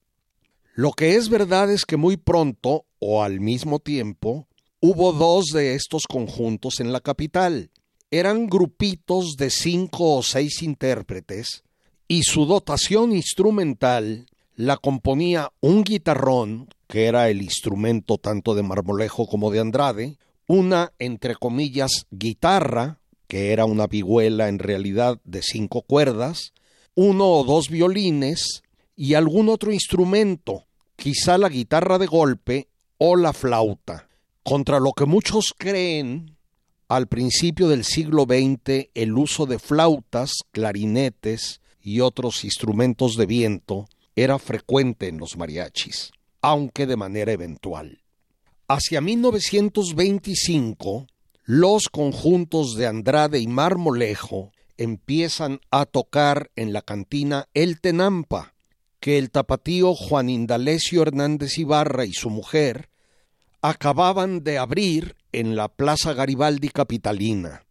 [0.74, 4.49] Lo que es verdad es que muy pronto, o al mismo tiempo,
[4.81, 7.70] hubo dos de estos conjuntos en la capital,
[8.11, 11.62] eran grupitos de cinco o seis intérpretes
[12.09, 19.26] y su dotación instrumental la componía un guitarrón, que era el instrumento tanto de Marmolejo
[19.26, 25.82] como de Andrade, una, entre comillas, guitarra, que era una vihuela en realidad de cinco
[25.82, 26.53] cuerdas,
[26.95, 28.62] uno o dos violines
[28.95, 30.64] y algún otro instrumento,
[30.97, 32.68] quizá la guitarra de golpe
[32.99, 34.09] o la flauta,
[34.43, 36.37] contra lo que muchos creen
[36.89, 43.89] al principio del siglo XX el uso de flautas, clarinetes y otros instrumentos de viento
[44.14, 46.12] era frecuente en los mariachis,
[46.47, 48.03] aunque de manera eventual.
[48.69, 51.09] Hacia 1925,
[51.43, 58.55] los conjuntos de Andrade y Marmolejo empiezan a tocar en la cantina El Tenampa,
[59.01, 62.91] que el tapatío Juan Indalecio Hernández Ibarra y su mujer
[63.61, 67.65] acababan de abrir en la Plaza Garibaldi Capitalina.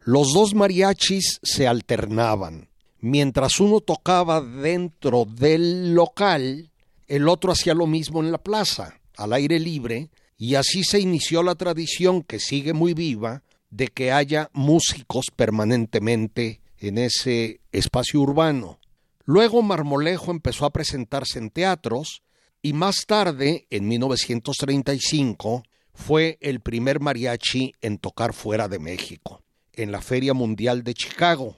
[0.00, 2.70] Los dos mariachis se alternaban.
[2.98, 6.70] Mientras uno tocaba dentro del local,
[7.06, 11.42] el otro hacía lo mismo en la plaza, al aire libre, y así se inició
[11.42, 18.78] la tradición que sigue muy viva de que haya músicos permanentemente en ese espacio urbano.
[19.24, 22.22] Luego Marmolejo empezó a presentarse en teatros
[22.62, 25.62] y más tarde, en 1935,
[25.94, 29.42] fue el primer mariachi en tocar fuera de México,
[29.72, 31.56] en la Feria Mundial de Chicago.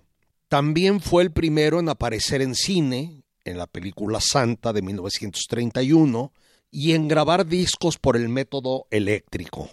[0.49, 6.33] También fue el primero en aparecer en cine, en la película Santa de 1931,
[6.71, 9.71] y en grabar discos por el método eléctrico.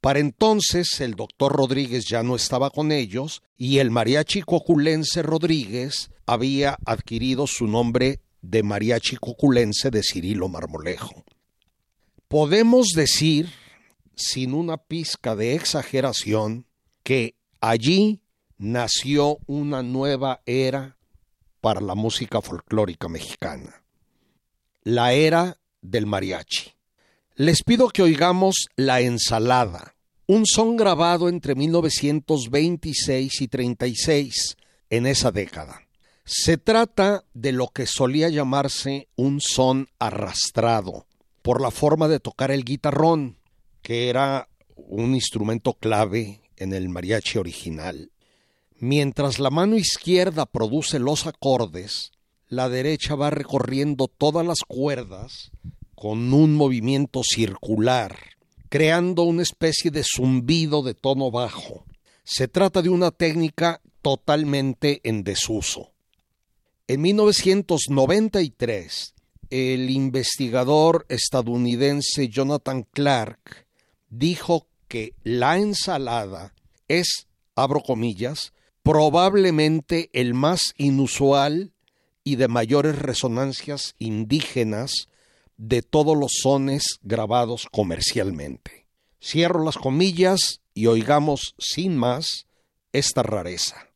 [0.00, 6.10] Para entonces el doctor Rodríguez ya no estaba con ellos y el mariachi coculense Rodríguez
[6.26, 11.24] había adquirido su nombre de mariachi coculense de Cirilo Marmolejo.
[12.28, 13.48] Podemos decir,
[14.14, 16.66] sin una pizca de exageración,
[17.02, 18.20] que allí
[18.58, 20.93] nació una nueva era
[21.64, 23.82] para la música folclórica mexicana,
[24.82, 26.74] la era del mariachi.
[27.36, 29.94] Les pido que oigamos La ensalada,
[30.26, 34.58] un son grabado entre 1926 y 36
[34.90, 35.80] en esa década.
[36.26, 41.06] Se trata de lo que solía llamarse un son arrastrado,
[41.40, 43.38] por la forma de tocar el guitarrón,
[43.80, 48.10] que era un instrumento clave en el mariachi original.
[48.84, 52.12] Mientras la mano izquierda produce los acordes,
[52.48, 55.52] la derecha va recorriendo todas las cuerdas
[55.94, 58.14] con un movimiento circular
[58.68, 61.84] creando una especie de zumbido de tono bajo.
[62.24, 65.92] Se trata de una técnica totalmente en desuso.
[66.88, 69.14] En 1993,
[69.50, 73.68] el investigador estadounidense Jonathan Clark
[74.10, 76.52] dijo que la ensalada
[76.88, 78.52] es, abro comillas,
[78.84, 81.72] probablemente el más inusual
[82.22, 85.08] y de mayores resonancias indígenas
[85.56, 88.86] de todos los sones grabados comercialmente.
[89.20, 92.46] Cierro las comillas y oigamos sin más
[92.92, 93.88] esta rareza.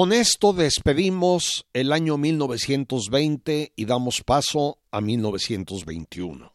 [0.00, 6.54] Con esto despedimos el año 1920 y damos paso a 1921.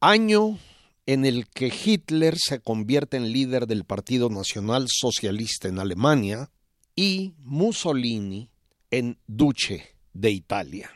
[0.00, 0.58] Año
[1.06, 6.50] en el que Hitler se convierte en líder del Partido Nacional Socialista en Alemania
[6.96, 8.50] y Mussolini
[8.90, 10.90] en duce de Italia.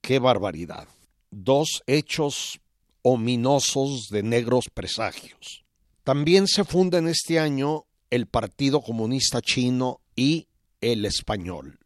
[0.00, 0.88] ¡Qué barbaridad!
[1.30, 2.58] Dos hechos
[3.02, 5.66] ominosos de negros presagios.
[6.04, 10.47] También se funda en este año el Partido Comunista Chino y
[10.80, 11.78] el Español.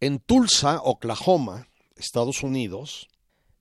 [0.00, 3.08] En Tulsa, Oklahoma, Estados Unidos,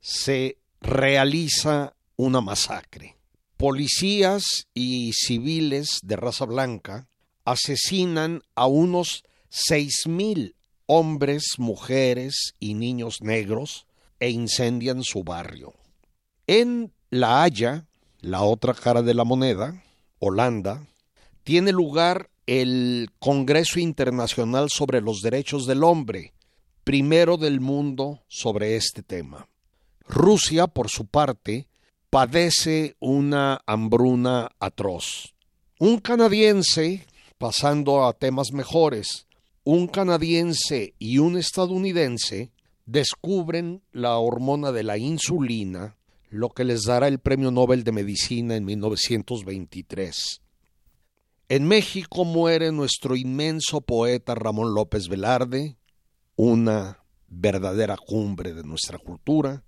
[0.01, 3.15] se realiza una masacre.
[3.57, 7.07] Policías y civiles de raza blanca
[7.45, 10.55] asesinan a unos seis mil
[10.85, 13.85] hombres, mujeres y niños negros
[14.19, 15.73] e incendian su barrio.
[16.47, 17.85] En La Haya,
[18.19, 19.81] la otra cara de la moneda,
[20.19, 20.85] Holanda,
[21.43, 26.33] tiene lugar el Congreso Internacional sobre los Derechos del Hombre,
[26.83, 29.47] primero del mundo sobre este tema.
[30.07, 31.67] Rusia, por su parte,
[32.09, 35.33] padece una hambruna atroz.
[35.79, 39.25] Un canadiense, pasando a temas mejores,
[39.63, 42.51] un canadiense y un estadounidense
[42.85, 45.95] descubren la hormona de la insulina,
[46.29, 50.42] lo que les dará el Premio Nobel de Medicina en 1923.
[51.53, 55.77] En México muere nuestro inmenso poeta Ramón López Velarde,
[56.35, 59.63] una verdadera cumbre de nuestra cultura,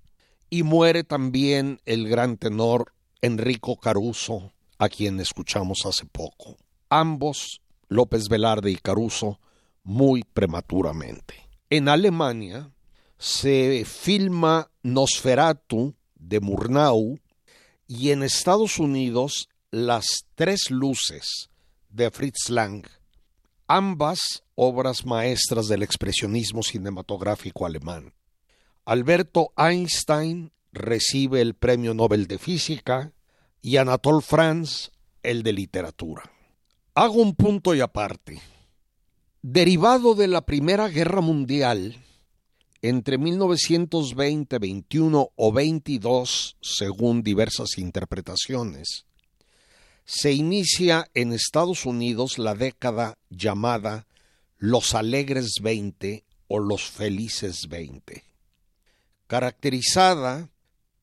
[0.49, 6.57] y muere también el gran tenor Enrico Caruso, a quien escuchamos hace poco.
[6.89, 9.39] Ambos, López Velarde y Caruso,
[9.83, 11.36] muy prematuramente.
[11.69, 12.73] En Alemania
[13.19, 17.19] se filma Nosferatu de Murnau
[17.88, 21.51] y en Estados Unidos Las Tres Luces
[21.96, 22.86] de Fritz Lang,
[23.68, 28.14] ambas obras maestras del expresionismo cinematográfico alemán.
[28.84, 33.14] Alberto Einstein recibe el Premio Nobel de Física
[33.62, 34.91] y Anatole France
[35.24, 36.30] el de Literatura.
[36.93, 38.41] Hago un punto y aparte.
[39.41, 41.96] Derivado de la Primera Guerra Mundial,
[42.82, 49.06] entre 1920, 21 o 22, según diversas interpretaciones,
[50.06, 54.06] se inicia en Estados Unidos la década llamada
[54.58, 58.24] Los Alegres 20 o Los Felices 20,
[59.26, 60.49] caracterizada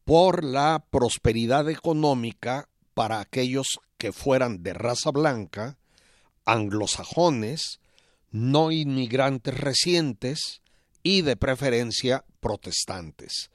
[0.05, 5.79] por la prosperidad económica para aquellos que fueran de raza blanca,
[6.45, 7.81] anglosajones,
[8.31, 10.63] no inmigrantes recientes
[11.03, 13.51] y de preferencia protestantes,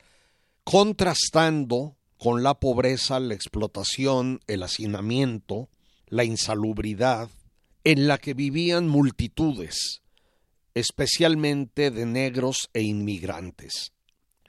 [0.65, 5.69] contrastando con la pobreza, la explotación, el hacinamiento,
[6.07, 7.29] la insalubridad,
[7.83, 10.01] en la que vivían multitudes,
[10.73, 13.93] especialmente de negros e inmigrantes.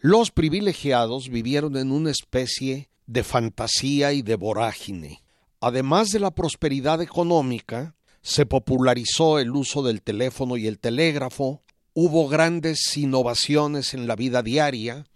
[0.00, 5.22] Los privilegiados vivieron en una especie de fantasía y de vorágine.
[5.60, 11.62] Además de la prosperidad económica, se popularizó el uso del teléfono y el telégrafo,
[11.94, 15.06] hubo grandes innovaciones en la vida diaria,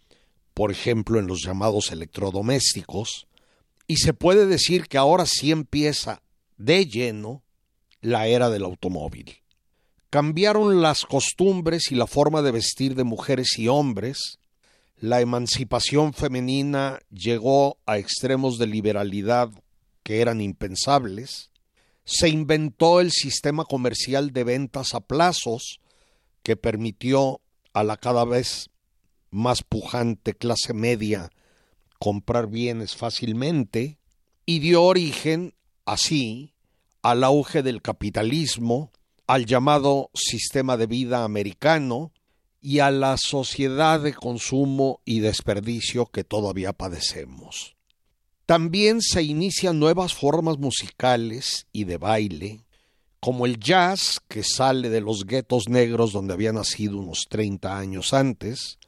[0.63, 3.27] por ejemplo en los llamados electrodomésticos,
[3.89, 6.23] y se puede decir que ahora sí empieza
[6.57, 7.43] de lleno
[8.01, 9.39] la era del automóvil.
[10.09, 14.39] Cambiaron las costumbres y la forma de vestir de mujeres y hombres,
[14.99, 19.51] la emancipación femenina llegó a extremos de liberalidad
[20.05, 21.51] que eran impensables,
[22.05, 25.81] se inventó el sistema comercial de ventas a plazos
[26.45, 27.41] que permitió
[27.73, 28.69] a la cada vez
[29.33, 31.31] más pujante clase media
[31.99, 33.99] comprar bienes fácilmente
[34.47, 35.55] y dio origen,
[35.85, 36.53] así,
[37.03, 38.93] al auge del capitalismo,
[39.27, 42.13] al llamado sistema de vida americano
[42.61, 47.77] y a la sociedad de consumo y desperdicio que todavía padecemos.
[48.47, 52.65] También se inician nuevas formas musicales y de baile,
[53.21, 58.13] como el jazz, que sale de los guetos negros donde había nacido unos 30 años
[58.13, 58.79] antes,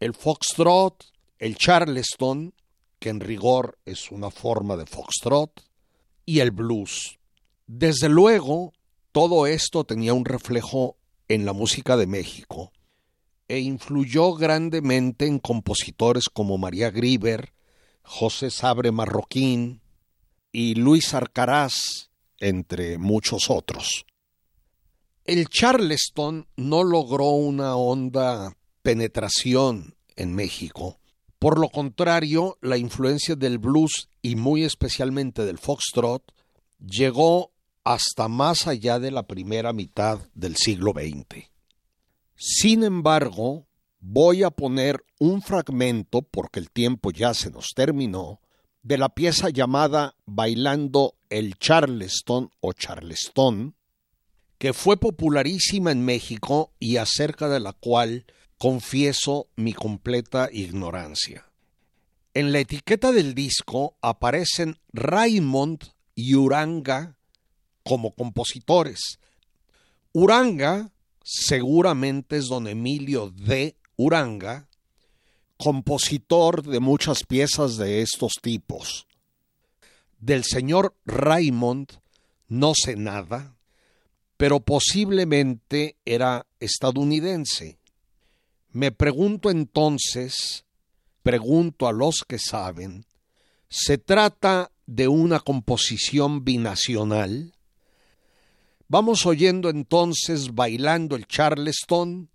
[0.00, 1.04] el foxtrot,
[1.38, 2.54] el charleston,
[2.98, 5.62] que en rigor es una forma de foxtrot,
[6.26, 7.18] y el blues.
[7.66, 8.72] Desde luego,
[9.12, 10.96] todo esto tenía un reflejo
[11.28, 12.72] en la música de México
[13.48, 17.52] e influyó grandemente en compositores como María Grieber,
[18.02, 19.82] José Sabre Marroquín
[20.50, 24.06] y Luis Arcaraz, entre muchos otros.
[25.24, 31.00] El Charleston no logró una honda penetración en México.
[31.38, 36.22] Por lo contrario, la influencia del blues y muy especialmente del foxtrot
[36.78, 37.50] llegó
[37.82, 41.50] hasta más allá de la primera mitad del siglo XX.
[42.36, 43.66] Sin embargo,
[44.00, 48.40] voy a poner un fragmento, porque el tiempo ya se nos terminó,
[48.82, 53.76] de la pieza llamada Bailando el Charleston o Charleston,
[54.58, 58.26] que fue popularísima en México y acerca de la cual
[58.64, 61.44] confieso mi completa ignorancia.
[62.32, 65.84] En la etiqueta del disco aparecen Raymond
[66.14, 67.18] y Uranga
[67.82, 69.18] como compositores.
[70.14, 70.90] Uranga
[71.22, 74.66] seguramente es don Emilio de Uranga,
[75.58, 79.06] compositor de muchas piezas de estos tipos.
[80.20, 82.00] Del señor Raymond
[82.48, 83.58] no sé nada,
[84.38, 87.78] pero posiblemente era estadounidense.
[88.74, 90.64] Me pregunto entonces,
[91.22, 93.06] pregunto a los que saben,
[93.68, 97.54] ¿se trata de una composición binacional?
[98.88, 102.30] Vamos oyendo entonces bailando el Charleston,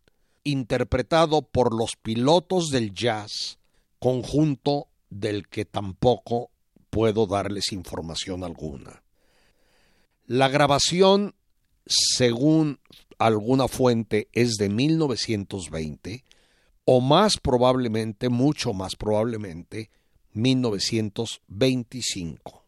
[0.46, 3.60] interpretado por los pilotos del jazz,
[4.00, 6.52] conjunto del que tampoco
[6.90, 9.04] puedo darles información alguna.
[10.26, 11.36] La grabación,
[11.86, 12.80] según
[13.18, 16.29] alguna fuente, es de 1920
[16.92, 19.92] o más probablemente, mucho más probablemente,
[20.34, 22.66] 1925.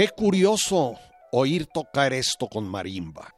[0.00, 0.94] Qué curioso
[1.30, 3.34] oír tocar esto con marimba.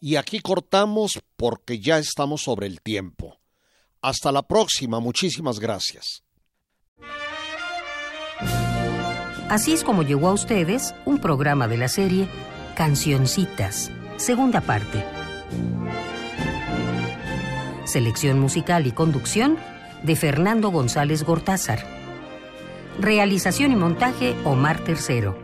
[0.00, 3.40] Y aquí cortamos porque ya estamos sobre el tiempo.
[4.00, 6.22] Hasta la próxima, muchísimas gracias.
[9.48, 12.28] Así es como llegó a ustedes un programa de la serie
[12.76, 15.04] Cancioncitas, segunda parte.
[17.84, 19.58] Selección musical y conducción
[20.04, 21.84] de Fernando González Gortázar.
[23.00, 25.43] Realización y montaje Omar Tercero.